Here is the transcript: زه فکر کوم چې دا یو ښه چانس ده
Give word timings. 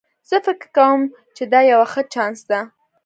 زه 0.29 0.37
فکر 0.45 0.67
کوم 0.77 0.99
چې 1.35 1.43
دا 1.53 1.61
یو 1.71 1.81
ښه 1.91 2.01
چانس 2.13 2.39
ده 2.49 2.59